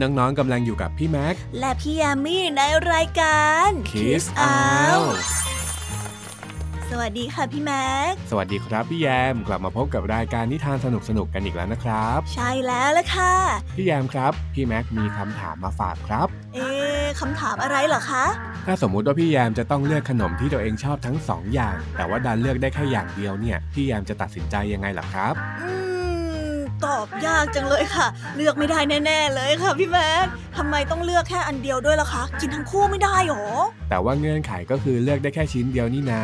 [0.00, 5.18] นนี้น้องๆกำลังอยู่กับพี่แม็ก และพี่ยามีในรายการ Kiss Out
[6.90, 10.86] สวัสดีค่ะพี่แม็ก สวัสดีครับพี่แยม กลับมาพบกับรายการนิทานส
[11.18, 13.34] นุกๆกันอีกแล้วนะครับ ใช่แล้วละค่ะ
[13.76, 18.24] พี่แยมครับ พี่แม็กมีคำถามมาฝากครับ เอ๊ะคำถามอะไรเหรอคะ
[18.66, 25.79] ถ้าสมมุติว่าพี่แยมจะต้องเลือกขนมที่ตัวเองชอบทั้งสองอย่าง แต่ว่าดันเลือกได้แค่อย่างเดียวเนี่ย พี่แยมจะตัดสินใจยังไงล่ะครับ อืมต
[26.96, 30.26] อบยากจังเลยค่ะ เลือกไม่ได้แน่ ๆ เลยค่ะพี่แม็ก
[30.56, 33.46] ทำไมต้องเลือกแค่อันเดียวด้วยล่ะคะ กินทั้งคู่ไม่ได้หรอ
[33.90, 36.22] แต่ว่าเงื่อนไขก็คือเลือกได้แค่ชิ้นเดียวนี่นา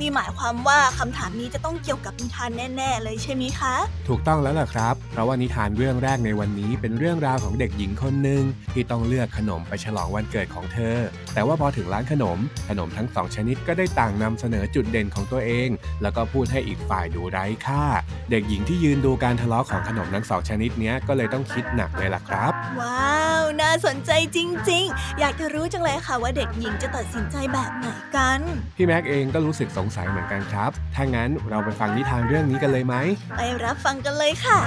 [0.00, 3.74] นี่หมายความว่าคำถามนี้จะต้องเกี่ยวกับนิทานแน่ ๆ เลยใช่ไหมคะ
[4.08, 10.96] ถูกต้องแล้วล่ะครับ เพราะว่านิทานเรื่องแรกในวันนี้เป็นเรื่องราวของเด็กหญิงคนหนึ่งที่ต้องเลือกขนมไปฉลองวันเกิดของเธอ
[11.34, 12.38] แต่ว่าพอถึงร้านขนม
[12.68, 15.68] ขนมทั้งสองชนิดก็ได้ต่างนำเสนอจุดเด่นของตัวเอง
[16.02, 17.84] แล้วก็พูดให้อีกฝ่ายดูไร้ค่า
[18.30, 24.38] เด็กหญิงที่ยืนดูการทะเลาะของขนมทั้งสองชนิดเนี้ยก็เลยต้องคิดหนักเลยล่ะครับ ว้าว น่าสนใจจ
[24.70, 27.86] ริง ๆ อยากจะรู้จังเลยค่ะว่าเด็กหญิงจะตัดสินใจแบบไหน
[28.16, 28.40] กัน
[28.76, 32.94] พี่แม็กเองก็รู้สึกสงสัยเหมือนกันครับ ถ้างั้นเราไปฟังนิทานเรื่องนี้กันเลยไหม
[33.36, 34.58] ไปรับฟังกันเลยค่ะ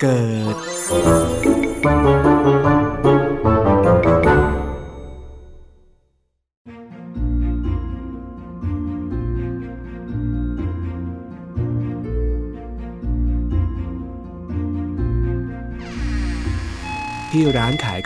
[0.00, 0.16] เกิ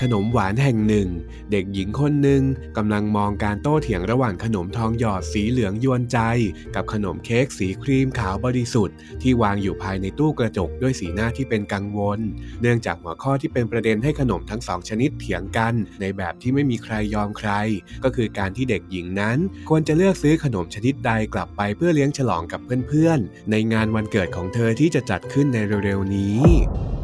[0.06, 1.08] ขนมหวานแห่งหนึ่ง
[1.52, 2.42] เด็กหญิงคนหนึ่ง
[2.76, 6.18] กำลังมองการโต้เถียงระหว่างขนมทองหยอดสีเหลืองยวนใจ
[6.74, 12.20] กับขนมเค้กสีครีมขาวบริสุทธิ์ที่วางอยู่ภายในตู้กระจกด้วยสีหน้าที่เป็นกังวล
[12.60, 17.50] เนื่องจากหัวข้อที่เป็นประเด็นให้ขนมทั้งสองชนิดเถียงกัน ในแบบที่ไม่มีใครยอมใคร
[18.04, 19.38] ก็คือการที่เด็กหญิงนั้น
[19.68, 26.40] ควรจะเลือกซื้อขนมชนิดใดกลับไปเพื่อเลี้ยงฉลองกับเพื่อนๆในงานวันเกิดของเธอที่จะจัดขึ้นในเร็วๆนี้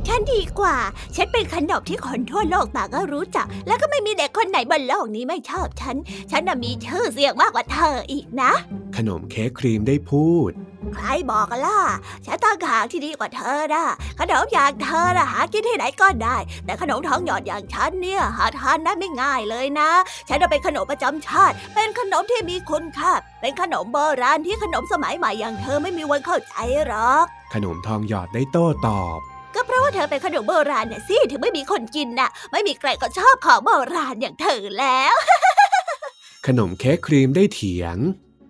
[0.09, 0.77] ฉันดีกว่า
[1.17, 5.97] ฉันเป็นขนมที่คนทั่วโลกต่างก็รู้จัก แล้วก็ไม่มีเด็กคนไหนบนโลกนี้ไม่ชอบฉัน
[6.31, 8.53] ฉันน่ะมีชื่อเสียงมากกว่าเธออีกนะ
[8.97, 10.51] ขนมเค้กครีมได้พูด
[10.95, 11.81] ใครบอกกันล่ะ
[12.27, 13.85] ฉันตั้งหากที่ดีกว่าเธอนะ
[14.21, 19.91] ขนมอย่างเธอนะหากินที่ไหนก็ได้ แต่ขนมทองหยอดอย่างฉันเนี่ยหาทานได้ไม่ง่ายเลยนะ
[20.29, 26.55] ฉันน่ะเป็นขนมประจำชาติ เป็นขนมที่มีคุณค่า เป็นขนมโบราณที่ขนมสมัยใหม่อย่างเธอไม่มีวันเข้าใจ
[26.87, 29.21] หรอก ขนมทองหยอดได้โต้ตอบ
[29.55, 35.15] ก็เพราะว่าเธอเป็นขนมโบราณเนี่ยสิถึงไม่มีคนกินน่ะ ไม่มีใครก็ชอบของโบราณอย่างเธอแล้ว
[36.47, 37.97] ขนมเค้กครีมได้เถียง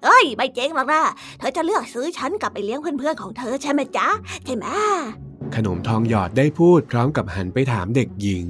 [0.04, 1.02] เอ้ยไม่เจ๊งหรอกนะ
[1.38, 4.08] เธอจะเลือกซื้อฉันกลับไปเลี้ยงเพื่อนๆของเธอใช่ไหมจ๊ะ
[4.44, 4.66] ใช่ไหม
[5.54, 8.48] ขนมทองหยอดได้พูดพร้อมกับหันไปถามเด็กหญิง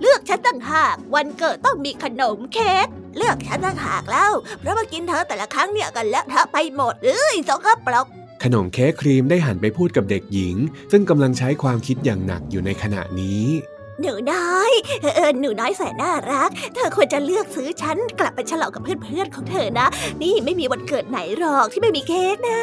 [0.00, 2.86] เลือกฉันตั้งหากวันเกิดต้องมีขนมเค้ก
[3.16, 8.06] เลือกฉันตั้งหากแล้วเพราะว่ากินเธอแต่ละครั้งเนี่ยกันเลอะเทอะไปหมดเอ้ยสกปรก
[8.44, 10.56] ขนมเค้กครีมได้หันไปพูดกับเด็กหญิง
[10.92, 13.44] ซึ่งกำลังใช้ความคิดอย่างหนักอยู่ในขณะนี้
[14.00, 14.72] หนูน้อย
[15.02, 19.86] เออหนูน้อยแสนน่ารัก เธอควรจะเลือกซื้อฉันกลับไปฉลองกับเพื่อนๆของเธอนะ
[20.22, 22.60] นี่ไม่มีวันเกิดไหนหรอกที่ไม่มีเค้กนะ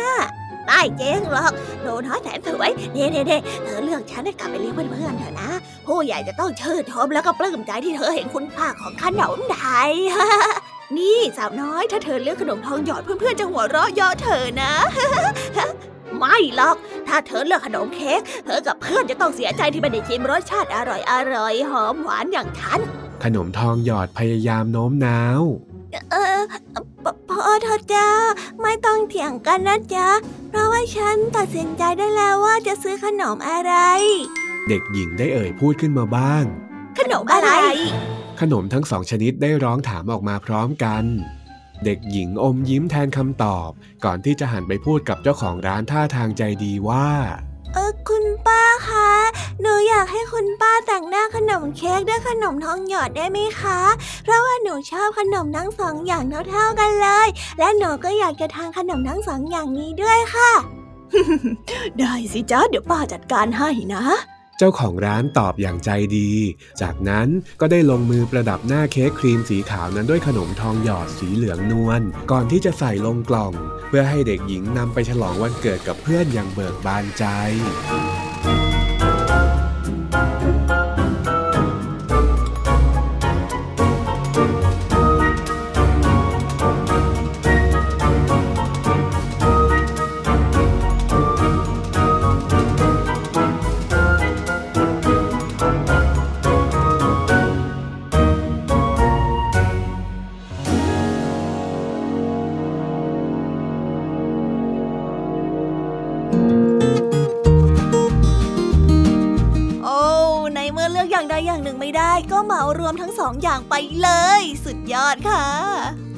[0.65, 5.49] ไม่เจ๊งหรอกหนูน้อยแสนสวยเน่เน่เน่เธอเลือกฉันให้กลับไปเลี้ยงเพื่อนๆเถอะนะ
[5.87, 9.91] ผู้ใหญ่จะต้องเชื่นชมแล้วก็ปลื้มใจที่เธอเห็นคุณค่าของขนมไทย
[10.97, 14.73] นี่สาวน้อยถ้าเธอเลือกขนมทองหยอดเพื่อนๆจะหัวเราะเยาะเธอนะ
[16.17, 16.75] ไม่หรอก
[17.07, 22.79] ถ้าเธอเลือกขนมเค้กเธอกับเพื่อนจะต้องเสียใจที่ไม่ได้ชิมรสชาติอร่อยอร่อยหอมหวานอย่างฉัน
[23.23, 25.41] ขนมทองหยอดพยายามโน้มน้าว
[26.11, 26.41] เออ
[27.03, 28.07] พพอเธอจ้า
[28.61, 30.09] ไม่ต้องเถียงกันนะจ๊ะ
[30.49, 33.73] เพราะว่าฉันตัดสินใจได้แล้วว่าจะซื้อขนมอะไร
[34.67, 36.43] เด็กหญิงได้เอ่ยพูดขึ้นมาบ้าง
[36.99, 37.49] ขนมอะไร
[38.41, 41.03] ขนมทั้งสองชนิดได้ร้องถามออกมาพร้อมกัน
[41.83, 43.69] เด็กหญิงอมยิ้มแทนคำตอบ
[44.05, 47.07] ก่อนที่จะหันไปพูดกับเจ้าของร้านท่าทางใจดีว่า
[47.73, 49.09] เออคุณป้าคะ
[49.61, 53.79] หนูอยากให้คุณป้าแต่งหน้าขนมเค้กด้วยขนมทองหยอดได้ไหมคะ
[54.23, 57.27] เพราะว่าหนูชอบขนมทั้งสองอย่างเท่าๆกันเลย
[57.59, 60.51] และหนูก็อยากจะทานขนมทั้งสองอย่างนี้ด้วยค่ะ
[61.99, 64.03] ได้สิจ้าเดี๋ยวป้าจัดการให้นะ
[64.57, 66.31] เจ้าของร้านตอบอย่างใจดี
[66.81, 67.27] จากนั้น
[67.61, 73.53] ก็ได้ลงมือประดับหน้าเค้กครีมสีขาวนั้นด้วยขนมทองหยอดสีเหลืองนวล ก่อนที่จะใส่ลงกล่อง
[73.87, 77.23] เพื่อให้เด็กหญิงนำไปฉลองวันเกิดกับเพื่อนอย่างเบิกบานใจ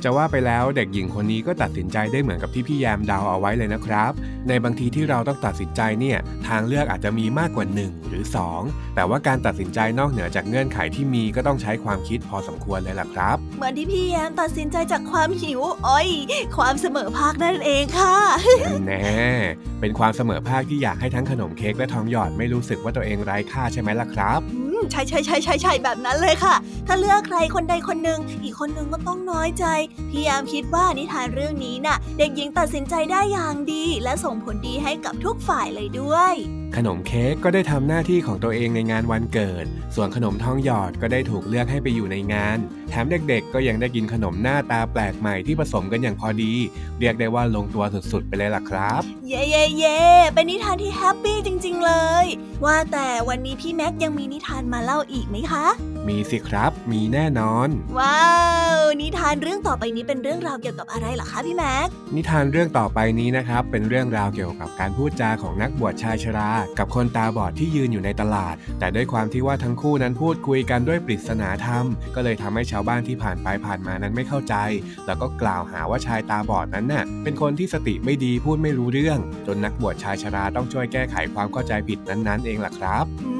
[0.09, 4.11] จะว่าไปแล้วเด็กหญิงคนนี้ก็ตัดสินใจได้เหมือนกับที่พี่แยมเดาเอาไว้เลยนะครับ
[4.47, 6.17] ในบางทีที่เราต้องตัดสินใจเนี่ย
[6.47, 8.23] ทางเลือกอาจจะมีมากกว่า 1 หรือ
[8.59, 16.09] 2 แต่ว่าการตัดสินใจนอกเหนือจากเงื่อนไขที่มีก็ต้องใช้ความคิดพอสมควรเลยล่ะครับ เหมือนที่พี่แยมตัดสินใจจากความหิวอ้อย
[16.57, 18.17] ความเสมอภาคนั่นเองค่ะ
[18.87, 19.07] แน่
[19.81, 24.41] เป็นความเสมอภาคที่อยากให้ทั้งขนมเค้กและทองหยอดไม่รู้สึกว่าตัวเองไร้ค่าใช่ไหมล่ะครับ
[24.91, 26.55] ใช่ใช่ใช่ใช่ใช่แบบนั้นเลยค่ะ
[26.87, 29.65] ถ้าเลือกใครคนใดคนหนึ่งอีกคนหนึ่งก็ต้องน้อยใจ
[30.09, 36.33] พี่ยามคิดว่านิทานเรื่องนี้น่ะ เด็กหญิงตัดสินใจได้อย่างดี และส่งผลดีให้กับทุกฝ่ายเลยด้วย
[36.75, 39.65] ขนมเค้กก็ได้ทำหน้าที่ของตัวเองในงานวันเกิด
[39.95, 42.57] ส่วนขนมทองหยอดก็ได้ถูกเลือกให้ไปอยู่ในงาน
[42.89, 46.53] แถมเด็กๆ ก็ยังได้กินขนมหน้าตาแปลกใหม่ที่ผสมกันอย่างพอดี
[46.99, 49.99] เรียกได้ว่าลงตัวสุดๆ ไปเลยล่ะครับ เย่เย่เย่
[50.33, 51.93] เป็นนิทานที่แฮปปี้จริงๆเล
[52.23, 52.25] ย
[52.65, 55.65] ว่าแต่วันนี้พี่แม็กยังมีนิทานมาเล่าอีกไหมคะ
[56.09, 58.21] มีสิครับ มีแน่นอน ว้า
[58.77, 66.49] ว นิทานเรื่องต่อไปนี้เป็นเรื่องราวเกี่ยวกับอะไรล่ะคะพี่แม็ก นิทานเรื่องต่อไปนี้นะครับ เป็นเรื่องราวเกี่ยวกับการพูดจาของนักบวชชายชรา
[66.79, 74.55] กับคนตาบอดที่ยืนอยู่ในตลาด แต่ด้วยความที่ว่าทั้งคู่นั้นพูดคุยกันด้วยปริศนาธรรม ก็เลยทำให้ชาวบ้านที่ผ่านไปผ่านมานั้นไม่เข้าใจ
[75.07, 83.36] แล้วก็กล่าวหาว่าชายตาบอดนั้นน่ะ เป็นคนที่สติไม่ดีพูดไม่รู้เรื่อง จนนักบวชชายชราต้องช่วยแก้ไขความเข้าใจผิดนั้นๆ เองล่ะครับอืม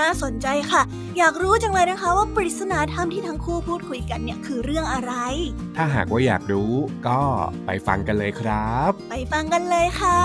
[0.00, 0.82] น่าสนใจค่ะ
[1.18, 5.12] อยากรู้จังเลยนะคะว่าปริศนาธรรมที่ทั้งคู่พูดคุยกันเนี่ยคือเรื่องอะไร
[5.76, 6.72] ถ้าหากว่าอยากรู้
[7.08, 7.20] ก็
[7.66, 10.18] ไปฟังกันเลยครับ ไปฟังกันเลยค่ะ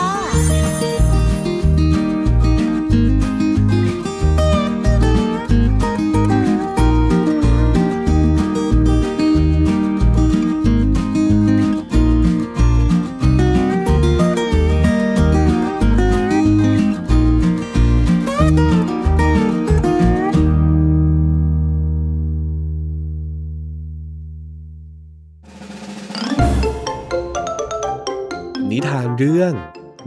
[29.22, 29.54] เรื่อง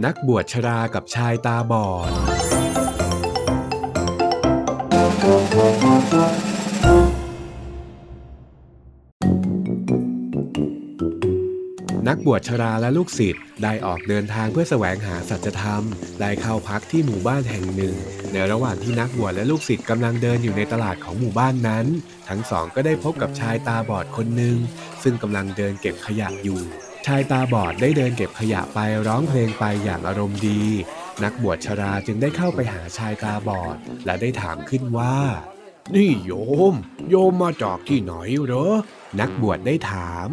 [0.04, 2.10] นักบวชชรากับชายตาบอด
[12.08, 15.82] นักบวชชราและลูกศิษย์ได้ออกเดินทางเพื่อแสวงหาสัจธรรม
[16.20, 17.94] ได้เข้าพักที่หมู่บ้านแห่งหนึ่ง
[18.32, 21.86] ในระหว่างที่นักบวชและลูกศิษย์กำลังเดินอยู่ในตลาดของหมู่บ้านนั้น
[22.28, 24.56] ทั้งสองก็ได้พบกับชายตาบอดคนหนึ่ง
[25.02, 26.60] ซึ่งกำลังเดินเก็บขยะอยู่
[27.06, 30.62] ชายตาบอดได้เดินเก็บขยะไปร้องเพลงไปอย่างอารมณ์ดี
[31.22, 35.16] นักบวชชราจึงได้เข้าไปหาชายตาบอด และได้ถามขึ้นว่า
[35.94, 36.32] นี่โย
[36.72, 36.74] ม
[37.10, 38.14] โยมมาจากที่ไหน
[38.44, 38.66] เหรอ
[39.20, 40.28] นักบวชได้ถาม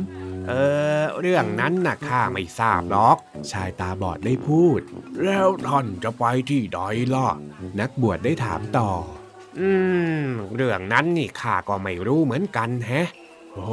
[0.48, 0.54] เอ
[1.02, 3.18] อ เรื่องนั้นนะข้าไม่ทราบหรอก
[3.52, 4.80] ชายตาบอดได้พูด
[5.24, 6.80] แล้วท่านจะไปที่ใด
[7.14, 7.30] ล่ะ
[7.80, 8.90] นักบวชได้ถามต่อ
[9.60, 9.70] อื
[10.22, 13.08] ม เรื่องนั้นนี่ข้าก็ไม่รู้เหมือนกันแฮะ
[13.54, 13.70] โอ้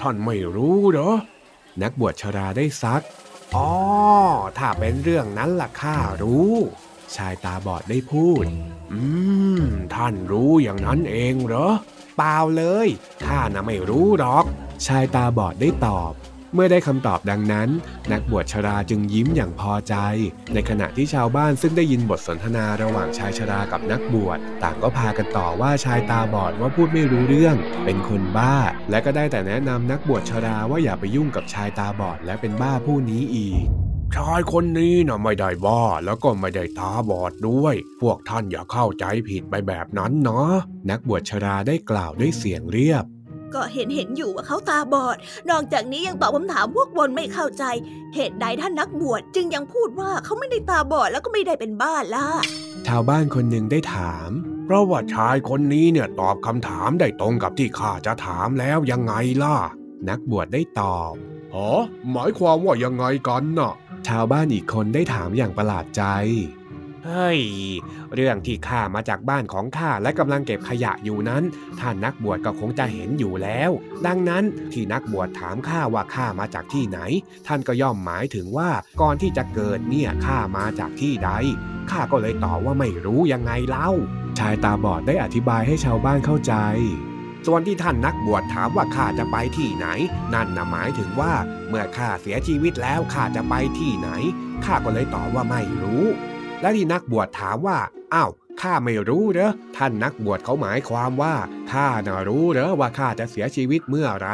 [0.00, 1.12] ท่านไม่รู้เหรอ
[1.80, 3.02] นักบวชชราได้ซัก
[3.56, 3.70] อ๋อ
[4.58, 6.52] ถ้าเป็นเรื่องนั้นล่ะข้ารู้
[7.16, 8.44] ชายตาบอดได้พูด
[8.92, 9.00] อื
[9.60, 9.64] ม
[9.94, 11.68] ท่านรู้อย่างนั้นเองเหรอ
[12.16, 12.88] เปล่าเลย
[13.26, 14.44] ข้าน่ะไม่รู้หรอก
[14.86, 16.12] ชายตาบอดได้ตอบ
[16.54, 17.68] เมื่อได้คำตอบดังนั้น
[18.12, 19.94] นักบวชชราจึงยิ้มอย่างพอใจ
[20.54, 28.56] ในขณะที่ชาวบ้านซึ่งได้ยินบทสนทนาระหว่างชายชรากับนักบวช ต่างก็พากันต่อว่าชายตาบอดว่าพูดไม่รู้เรื่อง เป็นคนบ้า
[28.90, 33.66] และก็ได้แต่แนะนำนักบวชชราว่าอย่าไปยุ่งกับชายตาบอดและเป็นบ้าผู้นี้อีก
[34.16, 40.52] ชายคนนี้นะไม่ได้บ้าแล้วก็ไม่ได้ตาบอดด้วย พวกท่านอย่าเข้าใจผิดไปแบบนั้นเนาะ
[40.90, 43.04] นักบวชชราได้กล่าวด้วยเสียงเรียบ
[43.54, 45.16] ก็เห็นเห็นอยู่ว่าเขาตาบอด
[45.50, 47.64] นอกจากนี้ยังตอบคำถามพวกบนไม่เข้าใจ
[48.14, 52.26] เหตุใดท่านนักบวชจึงยังพูดว่าเขาไม่ได้ตาบอดแล้วก็ไม่ได้เป็นบ้าล่ะ
[52.86, 54.30] ชาวบ้านคนหนึ่งได้ถาม
[54.64, 59.56] เพราะว่าชายคนนี้เนี่ยตอบคำถามได้ตรงกับที่ข้าจะถามแล้วยังไงล่ะ
[60.08, 61.14] นักบวชได้ตอบ
[61.54, 61.68] อ๋อ
[62.10, 63.74] หมายความว่ายังไงกันน่ะ
[64.08, 66.04] ชาวบ้านอีกคนได้ถามอย่างประหลาดใจ
[67.06, 67.40] เฮ้ย
[68.14, 71.42] เรื่องที่ข้ามาจากบ้านของข้าและกำลังเก็บขยะอยู่นั้น
[71.80, 73.70] ท่านนักบวชก็คงจะเห็นอยู่แล้ว
[74.06, 76.98] ดังนั้นที่นักบวชถามข้าว่าข้ามาจากที่ไหน
[77.46, 81.30] ท่านก็ย่อมหมายถึงว่าก่อนที่จะเกิดเนี่ยข้ามาจากที่ใด
[81.90, 83.90] ข้าก็เลยตอบว่าไม่รู้ยังไงเล่า
[84.38, 86.54] ชายตาบอดได้อธิบายให้ชาวบ้านเข้าใจ
[87.46, 89.86] ส่วนที่ท่านนักบวชถามว่าข้าจะไปที่ไหน
[90.34, 91.32] นั่นนะหมายถึงว่า
[91.68, 94.08] เมื่อข้าเสียชีวิตแล้วข้าจะไปที่ไหน
[94.64, 96.04] ข้าก็เลยตอบว่าไม่รู้
[96.62, 97.78] และที่นักบวชถามว่า
[98.14, 101.34] อ้าวข้าไม่รู้เหรอท่านนักบวชเขาหมายความว่า
[101.72, 104.28] ข้าน่ะรู้เหรอว่าข้าจะเสียชีวิตเมื่อไร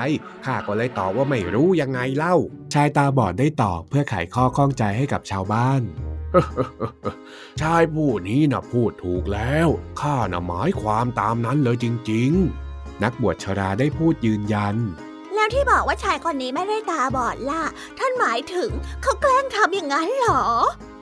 [0.47, 2.37] ข้าก็เลยตอบว่าไม่รู้ยังไงเล่า
[2.75, 5.83] ชายตาบอดได้ตอบเพื่อไขข้อข้องใจให้กับชาวบ้าน
[7.61, 9.69] ชายผู้นี้นะพูดถูกแล้ว
[10.01, 12.31] ข้าน่ะหมายความตามนั้นเลยจริง
[12.69, 14.77] ๆ นักบวชชราได้พูดยืนยัน
[15.49, 17.65] นที่บอกว่าชายคนนี้ไม่ได้ตาบอดล่ะ
[17.99, 18.71] ท่านหมายถึง
[19.03, 20.45] เขาแกล้งทำอย่างนั้นเหรอ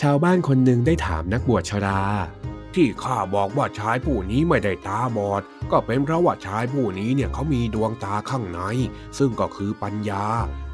[0.02, 2.00] ชาวบ้านคนหนึ่งได้ถามนักบวชชรา
[2.76, 5.42] ที่ข้าบอกว่าชายผู้นี้ไม่ได้ตาบอด
[5.72, 8.60] ก็เป็นเพราะว่าชายผู้นี้เนี่ยเขามีดวงตาข้างใน
[9.18, 10.24] ซึ่งก็คือปัญญา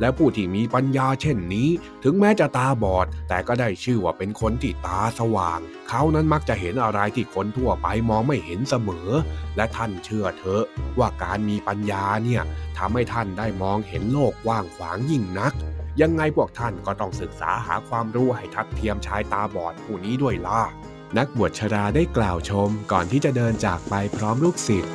[0.01, 1.69] และผู้ที่มีปัญญาเช่นนี้
[2.05, 9.09] ถึงแม้จะตาบอด แต่ก็ได้ชื่อว่าเป็นคนที่ตาสว่าง เขานั้นมักจะเห็นอะไรที่คนทั่วไปมองไม่เห็นเสมอ
[9.57, 10.65] และท่านเชื่อเถอะ
[10.99, 12.43] ว่าการมีปัญญาเนี่ย
[12.79, 15.53] ทำให้ท่านได้มองเห็นโลกกว้างขวางยิ่งนัก
[16.01, 20.61] ยังไงพวกท่านก็ต้องศึกษาหาความรู้ให้ทัดเทียมชายตาบอดผู้นี้ด้วยล่ะ
[21.19, 24.93] นักบวชชราได้กล่าวชมก่อนที่จะเดินจากไปพร้อมลูกศิษย์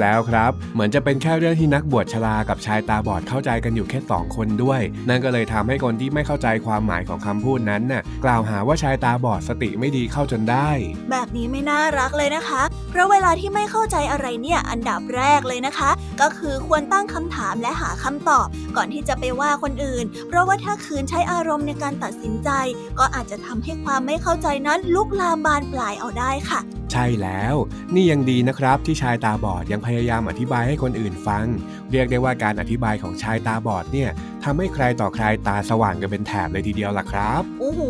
[0.00, 10.70] แล้วครับ เหมือนจะเป็นแค่เรื่องที่นักบวชชรากับชายตาบอดเข้าใจกันอยู่แค่สองคนด้วย นั่นก็เลยทำให้คนที่ไม่เข้าใจความหมายของคำพูดนั้นน่ะกล่าวหาว่าชายตาบอดสติไม่ดีเข้าจนได้
[11.10, 15.90] แบบนี้ไม่น่ารักเลยนะคะ เพราะเวลาที่ไม่เข้าใจอะไรเนี่ยอันดับแรกเลยนะคะ
[16.20, 22.50] ก็คือควรตั้งคำถามและหาคำตอบ ก่อนที่จะไปว่าคนอื่น เพราะว่าถ้าคืนใช้อารมณ์ในการตัดสินใจ
[22.98, 26.60] ก็อาจจะทำให้ความไม่เข้าใจนั้นลุกลามบานปลายเอาได้ค่ะ
[26.92, 27.54] ใช่แล้ว
[27.94, 31.46] นี่ยังดีนะครับ ที่ชายตาบอดยังพยายามอธิบายให้คนอื่นฟัง
[31.90, 34.10] เรียกได้ว่าการอธิบายของชายตาบอดเนี่ย
[34.44, 37.80] ทำให้ใครต่อใครตาสว่างกันเป็นแถบเลยทีเดียวล่ะครับโอ้โห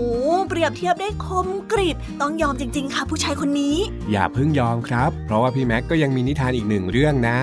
[0.48, 3.76] เปรียบเทียบได้คมกริบต้องยอมจริง ๆ ค่ะ ผู้ชายคนนี้
[4.10, 7.38] อย่าเพิ่งยอมครับ เพราะว่าพี่แม็กก็ยังมีนิทานอีกหนึ่งเรื่องนะ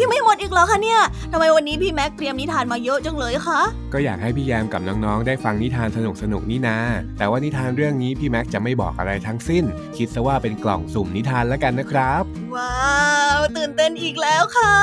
[0.00, 1.00] ยังไม่หมดอีกเหรอคะเนี่ย
[1.32, 3.60] ทำไมวันนี้พี่แม็กเตรียมนิทานมาเยอะจังเลยคะ
[3.92, 5.98] ก็อยากให้พี่แยมกับน้องๆ ได้ฟังนิทานส
[6.32, 6.78] นุกๆนี่นา
[7.18, 9.64] แต่ว่านิทานเรื่องนี้พี่แม็กจะไม่บอกอะไรทั้งสิ้น
[9.96, 12.22] คิดซะว่าเป็นกล่องสุ่มนิทานแล้วกันนะครับ
[12.54, 12.84] ว้า
[13.38, 14.74] วตื่นเต้นอีกแล้วค่ะ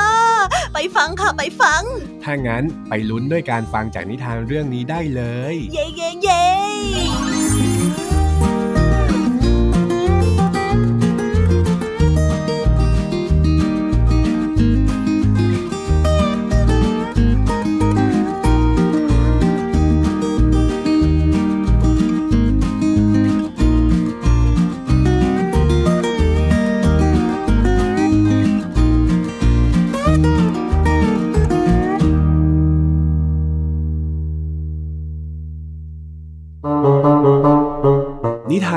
[0.74, 1.82] ไปฟังค่ะไปฟัง
[2.24, 6.41] ถ้างั้นไปลุ้นด้วยการฟังจากนิทานเรื่องนี้ได้เลย เย้เย้เย้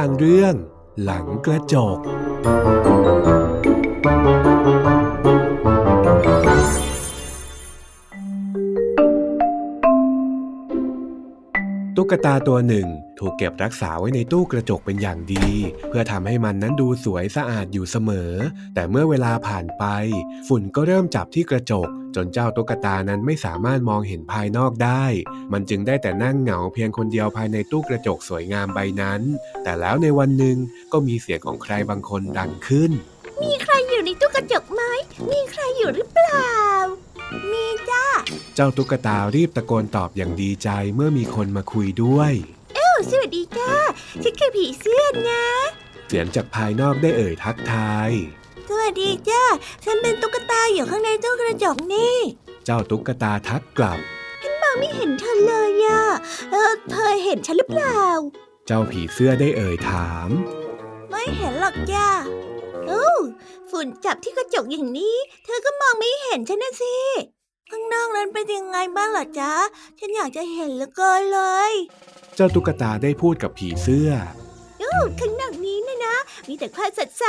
[0.05, 0.55] างเรื่อง
[1.03, 1.97] หลังกระจก
[11.97, 12.87] ตุ๊กตาตัวหนึ่ง
[13.19, 15.47] ถูกเก็บรักษาไว้ในตู้กระจกเป็นอย่างดี
[15.89, 18.31] เพื่อทำให้มันนั้นดูสวยสะอาดอยู่เสมอ
[18.73, 19.83] แต่เมื่อเวลาผ่านไป
[20.47, 25.05] ฝุ่นก็เริ่มจับที่กระจก จนเจ้าตุ๊กตานั้นไม่สามารถมองเห็นภายนอกได้
[25.53, 29.21] มันจึงได้แต่นั่งเหงาเพียงคนเดียวภายในตู้กระจกสวยงามใบนั้น
[29.63, 30.57] แต่แล้วในวันหนึ่ง
[30.91, 32.91] ก็มีเสียงของใครบางคนดังขึ้น
[33.41, 34.83] มีใครอยู่ในตู้กระจกไหม
[35.31, 36.53] มีใครอยู่หรือเปล่า
[37.51, 37.65] มี
[38.57, 42.33] เจ้าตุ๊กตารีบตะโกนตอบอย่างดีใจเมื่อมีคนมาคุยด้วย
[42.75, 43.73] โอ้สวัสดีจ้า
[44.23, 45.45] ฉันคือผีเสื้อนะ
[46.07, 48.09] เสียงจากภายนอกได้เอ่ยทักทาย
[48.67, 49.43] สวัสดีจ้า
[49.85, 52.17] ฉันเป็นตุ๊กตาอยู่ข้างในตู้กระจกนี่
[52.65, 53.99] เจ้าตุ๊กตาทักกลับ
[54.61, 56.03] มองไม่เห็นเธอเลยอะ
[56.51, 58.01] เออเธอเห็นฉันหรือเปล่า
[58.67, 60.29] เจ้าผีเสื้อได้เอ่ยถาม
[61.09, 62.09] ไม่เห็นหรอกจ้า
[62.85, 63.07] โอ้
[63.69, 66.95] ฝุ่นจับที่กระจกอย่างนี้ เธอก็มองไม่เห็นฉันนะสิ
[68.25, 69.53] ข้างนอกนั้นเป็นยังไงบ้างล่ะจ๊ะ
[69.99, 71.71] ฉันอยากจะเห็นเหลือเกินเลย
[72.35, 74.09] เจ้าตุ๊กตาได้พูดกับผีเสื้อ
[75.19, 76.15] ข้างนอกนี้นะนะ
[76.47, 77.25] มีแต่ความสดใส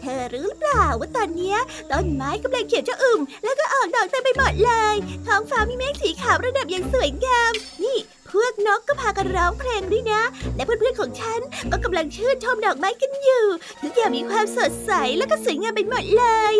[0.00, 1.56] เธอรู้หรือเปล่าว่าตอนนี้
[1.90, 4.94] ต้นไม้กำลังเขียวจะอึมแล้วก็ออกดอกเต็มไปหมดเลย
[5.26, 7.98] ท้องฟ้ามีเมฆสีขาวระดับอย่างสวยงาม นี่
[8.30, 10.22] พวกนกก็พากันร้องเพลงด้วยนะ
[10.56, 13.44] และเพื่อนๆของฉันก็กำลังชื่นชมดอกไม้กันอยู่
[13.82, 16.54] ทุกอย่างมีความสดใสแล้วก็สวยงามไปหมดเลย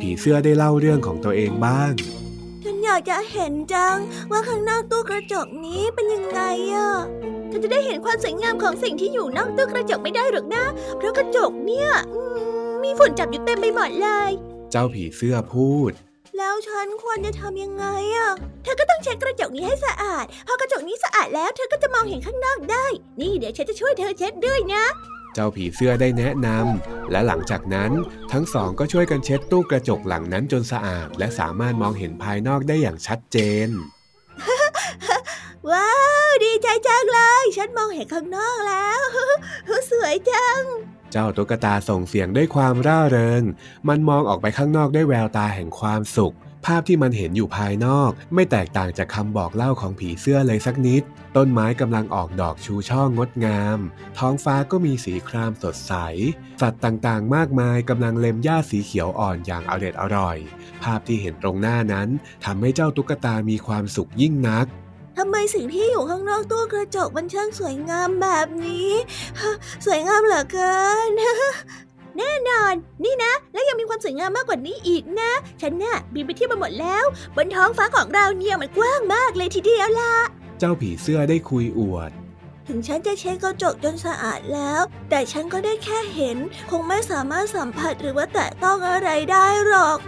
[0.00, 2.29] ผีเสื้อได้เล่าเรื่องของตัวเองบ้างฉัน
[2.84, 3.96] อยากจะเห็นจัง
[4.30, 6.40] ว่าข้างนอกตู้กระจกนี้เป็นยังไง
[6.74, 6.92] อะ
[7.50, 10.64] ฉันจะได้เห็นความสวยงามของสิ่งที่อยู่นอกตู้กระจกไม่ได้หรอกนะ
[10.96, 11.90] เพราะกระจกเนี่ย
[12.82, 14.30] มีฝุ่นจับอยู่เต็มไปหมดเลย
[14.70, 15.92] เจ้าผีเสื้อพูด
[16.38, 18.30] แล้วฉันควรจะทำยังไงอะ
[18.62, 22.86] เธอก็ต้องเช็ดกระจกนี้ให้สะอาด พอกระจกนี้สะอาดแล้วเธอก็จะมองเห็นข้างนอกได้
[23.20, 24.84] นี่เดี๋ยวฉันจะช่วยเธอเช็ดด้วยนะ
[25.34, 27.92] เจ้าผีเสื้อได้แนะนำ และหลังจากนั้น
[28.32, 33.68] ทั้งสองก็ช่วยกันเช็ดตู้กระจกหลังนั้นจนสะอาด และสามารถมองเห็นภายนอกได้อย่างชัดเจน
[35.70, 35.90] ว้า
[36.28, 39.00] ว ดีใจจังเลย ฉันมองเห็นข้างนอกแล้ว
[39.90, 40.62] สวยจัง
[41.12, 43.42] เจ้าตุ๊กตาส่งเสียงด้วยความร่าเริง
[43.88, 46.34] มันมองออกไปข้างนอกด้วยแววตาแห่งความสุข
[46.66, 51.02] ภาพที่มันเห็นอยู่ภายนอก ไม่แตกต่างจากคำบอกเล่าของผีเสื้อเลยสักนิด
[51.36, 53.78] ต้นไม้กำลังออกดอกชูช่องงดงาม
[54.18, 55.94] ท้องฟ้าก็มีสีครามสดใส
[56.60, 60.36] สัตว์ต่างๆ มากมายกำลังเล็มหญ้าสีเขียวอ่อนอย่างอร็ดอร่อย
[60.82, 62.08] ภาพที่เห็นตรงหน้านั้น
[62.44, 64.66] ทำให้เจ้าตุ๊กตามีความสุขยิ่งนัก
[65.18, 68.90] ทำไมสิ่งที่อยู่ข้างนอกตู้กระจกมันช่างสวยงามแบบนี้
[69.86, 70.74] สวยงามเหลือเกิ
[71.08, 71.10] น
[72.18, 72.74] แน่นอน
[73.04, 77.04] นี่นะ และยังมีความสวยงามมากกว่านี้อีกนะ ฉันน่ะบินไปเที่ยวมาหมดแล้ว
[77.36, 80.14] บนท้องฟ้าของเราเนี่ยมันกว้างมากเลยทีเดียวล่ะ
[80.58, 82.10] เจ้าผีเสื้อได้คุยอวด
[82.68, 86.36] ถึงฉันจะเช็ดกระจกจนสะอาดแล้ว แต่ฉันก็ได้แค่เห็น
[86.70, 89.98] คงไม่สามารถสัมผัสหรือว่าแตะต้องอะไรได้หรอก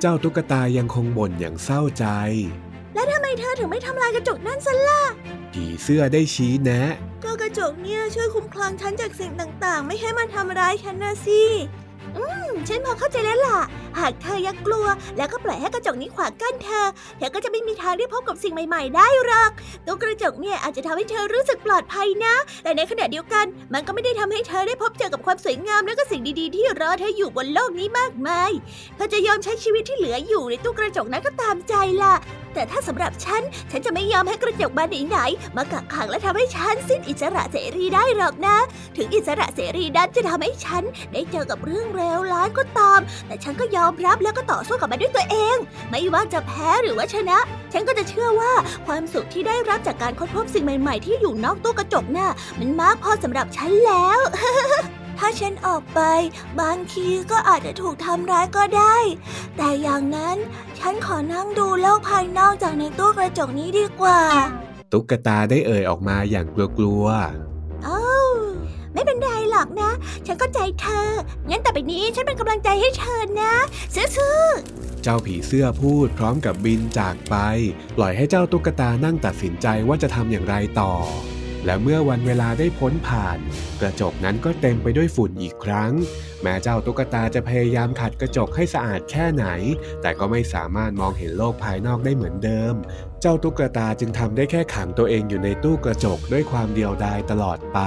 [0.00, 2.06] เจ้าตุ๊กตายังคงบ่นอย่างเศร้าใจ
[3.02, 5.02] แล้วทำไมเธอถึงไม่ทำลายกระจกนั่นซะล่ะ
[5.52, 6.92] ผีเสื้อได้ชี้แนะ
[7.24, 11.42] ก็กระจกเนี่ยช่วยคุ้มครองฉันจากสิ่งต่างๆ ไม่ให้มันทำร้ายฉันนะสิ
[12.16, 13.58] อืม ฉันพอเข้าใจแล้วล่ะ
[14.00, 16.86] หากเธอยังกลัว แล้วก็ปล่อยให้กระจกนี้ขวางกั้นเธอ
[17.18, 19.50] เธอก็จะไม่มีทางได้พบกับสิ่งใหม่ๆ ได้หรอก
[19.86, 28.50] ตัวกระจกเนี่ยอาจจะทำให้เธอรู้สึกปลอดภัยนะ แต่ในขณะเดียวกัน มันก็ไม่ได้ทำให้เธอได้พบเจอกับความสวยงามและก็สิ่งดีๆ ที่รอเธออยู่บนโลกนี้มากมาย
[28.96, 32.14] เธอจะยอมใช้ชีวิตที่เหลืออยู่ในตู้กระจกนั้นก็ตามใจล่ะ
[32.54, 38.56] แต่ถ้าสำหรับฉัน ฉันจะไม่ยอมให้กระจกบานไหนๆมากักขังและทำให้ฉันสิ้นอิสระเสรีได้หรอกนะ
[38.96, 45.56] ถึงอิสระเสรีนั้นจะทำให้ฉันได้เจอกับเรื่องรเลวร้ายก็ตาม แต่ฉันก็ยอมรับแล้วก็ต่อสู้กับมันด้วยตัวเอง
[45.90, 47.38] ไม่ว่าจะแพ้หรือว่าชนะ
[47.72, 48.52] ฉันก็จะเชื่อว่า
[48.86, 54.20] ความสุขที่ได้รับจากการค้นพบสิ่งใหม่ๆ ที่อยู่นอกตู้กระจกน่ะมันมากพอสำหรับฉันแล้ว
[55.18, 56.00] ถ้าฉันออกไป
[56.60, 58.96] บางทีก็อาจจะถูกทำร้ายก็ได้
[59.56, 60.36] แต่อย่างนั้น
[60.78, 64.20] ฉันขอนั่งดูโลกภายนอกจากในตู้กระจกนี้ดีกว่า
[64.92, 66.46] ตุ๊กตาได้เอ่ยออกมาอย่าง
[66.78, 67.51] กลัวๆ
[69.52, 69.92] หรอกนะ
[70.26, 71.08] ฉันก็ใจเธอ
[71.48, 73.54] งั้นแต่ไปนี้ฉันเป็นกำลังใจให้เธอนะ
[73.94, 74.40] ซื่อ
[75.02, 77.36] เจ้าผีเสื้อพูดพร้อมกับบินจากไป
[77.96, 80.92] ปล่อยให้เจ้าตุ๊กตานั่งตัดสินใจว่าจะทำอย่างไรต่อ
[81.64, 83.38] และเมื่อวันเวลาได้พ้นผ่าน
[83.80, 85.92] กระจกนั้นก็เต็มไปด้วยฝุ่นอีกครั้ง
[86.42, 89.46] แม้เจ้าตุ๊กตาจะพยายามขัดกระจกให้สะอาดแค่ไหน
[90.02, 92.74] แต่ก็ไม่สามารถมองเห็นโลกภายนอกได้เหมือนเดิม
[93.20, 97.78] เจ้าตุ๊กตาจึงทำได้แค่ขังตัวเองอยู่ในตู้กระจกด้วยความเดียวดายตลอดไป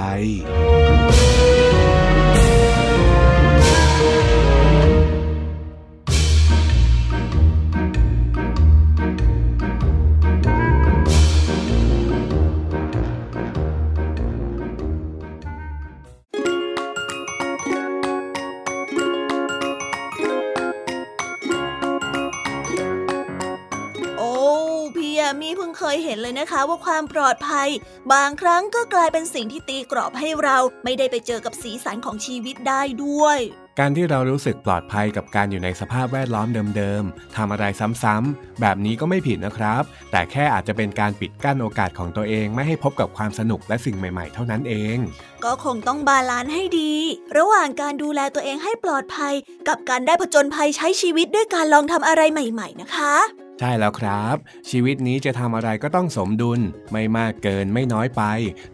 [26.62, 27.68] นเลยนะคะว่าความปลอดภัย
[28.12, 33.38] บางครั้งก็กลายเป็นสิ่งที่ตีกรอบให้เราไม่ได้ไปเจอกับสีสันของชีวิตได้ด้วย
[33.80, 37.64] การที่เรารู้สึกปลอดภัยกับการอยู่ในสภาพแวดล้อมเดิมๆทำอะไร
[38.02, 44.98] ซ้ำๆแบบนี้ก็ไม่ผิดนะครับ แต่แค่อาจจะเป็นการปิดกั้นโอกาสของตัวเอง ไม่ให้พบกับความสนุกและสิ่งใหม่ๆ เท่านั้นเอง
[45.44, 46.92] ก็คงต้อง balance ให้ดี
[47.36, 49.34] ระหว่างการดูแลตัวเองให้ปลอดภัย
[49.68, 53.14] กับการได้ผจญภัยใช้ชีวิตด้วยการลองทำอะไรใหม่ ๆ นะคะ
[53.60, 54.36] ใช่แล้วครับ
[54.70, 56.60] ชีวิตนี้จะทำอะไรก็ต้องสมดุล
[56.92, 58.22] ไม่มากเกินไม่น้อยไป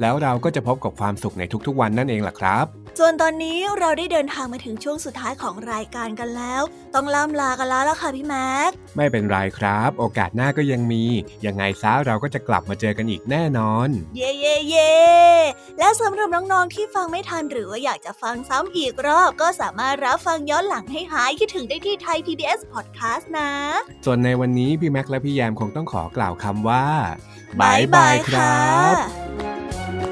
[0.00, 6.62] แล้วเราก็จะพบกับความสุขในทุกๆวันนั่นเองล่ะครับ ส่วนตอนนี้เราได้เดินทางมาถึงช่วงสุดท้ายของรายการกันแล้ว
[6.94, 11.04] ต้องล่ำลากันแล้วล่ะค่ะพี่แม็กไม่เป็นไรครับ โอกาสหน้าก็ยังมี
[11.46, 14.94] ยังไงซะเราก็จะกลับมาเจอกันอีกแน่นอน เย่เย่เย่
[15.78, 23.52] และสำหรับน้องๆที่ฟังไม่ทันหรือว่าอยากจะฟังซ้ำอีกรอบ ก็สามารถรับฟังย้อนหลังให้หายคิดถึงได้ที่ไทย PBS Podcast นะ
[24.04, 26.86] ส่วนในวันนี้พี่แม็กและพี่แยมคงต้องขอกล่าวคำว่า
[27.60, 30.11] บายบายครับ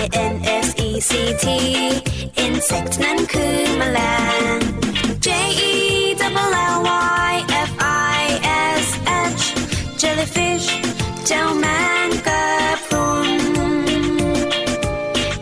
[0.00, 0.34] I N
[0.66, 1.10] S E C
[1.42, 1.46] T
[2.44, 3.98] insect นั้นคือแมล
[4.54, 4.56] ง
[5.26, 5.28] J
[5.70, 5.74] E
[6.20, 6.78] double L
[7.28, 7.32] Y
[7.68, 7.70] F
[8.18, 8.22] I
[8.82, 8.86] S
[9.40, 9.44] H
[10.00, 10.68] jellyfish
[11.26, 11.66] เจ้าแม
[12.06, 12.44] งกะ
[12.86, 13.30] พรุน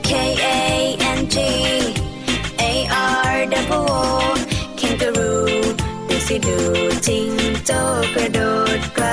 [0.08, 0.10] K
[0.44, 0.58] A
[1.18, 1.36] N G
[2.60, 2.72] A
[3.30, 4.04] R double O
[4.80, 5.46] kangaroo
[6.08, 6.58] ดูสิดู
[7.06, 7.28] จริง
[7.66, 7.70] โจ
[8.14, 8.38] กระโด
[8.78, 9.06] ดไกล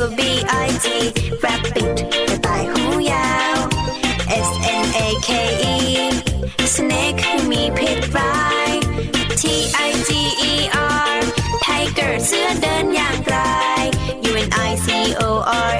[0.00, 0.22] A W B
[0.66, 0.86] I T
[1.44, 1.96] Rabbit
[2.28, 3.56] กระต่ายหูยาว
[4.46, 4.50] S
[4.84, 5.30] N A K
[5.74, 5.76] E
[6.74, 8.70] Snake มีพิษร้าย
[9.40, 9.42] T
[9.88, 10.10] I G
[10.52, 10.54] E
[11.12, 11.16] R
[11.64, 13.38] Tiger เสือเดินอย่างไกล
[14.30, 14.88] U N I C
[15.20, 15.30] O
[15.70, 15.79] R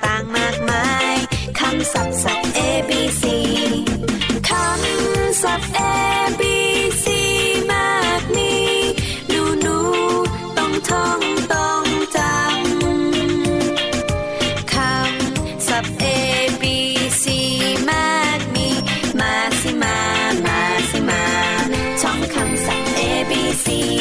[23.51, 24.00] A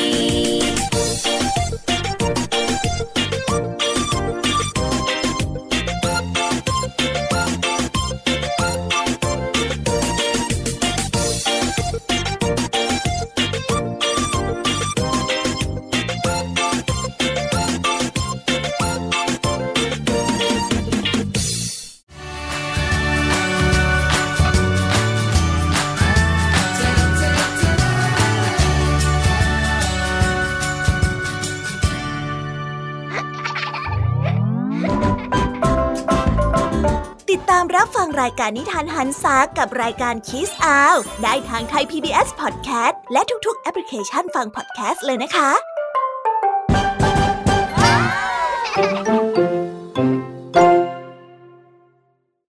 [38.40, 45.69] การนิทานหันษากับรายการคิสอาวได้ทางไทย PBS Podcast และทุกๆ แอปพลิเคชันฟัง podcast เลยนะคะ